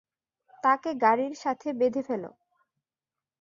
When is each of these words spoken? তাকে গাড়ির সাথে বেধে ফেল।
তাকে 0.63 0.89
গাড়ির 1.03 1.33
সাথে 1.43 1.67
বেধে 1.79 2.01
ফেল। 2.07 2.23